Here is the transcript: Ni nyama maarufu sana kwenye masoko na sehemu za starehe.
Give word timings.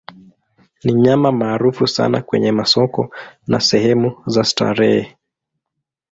Ni 0.83 0.93
nyama 0.93 1.31
maarufu 1.31 1.87
sana 1.87 2.21
kwenye 2.21 2.51
masoko 2.51 3.15
na 3.47 3.59
sehemu 3.59 4.23
za 4.25 4.43
starehe. 4.43 5.17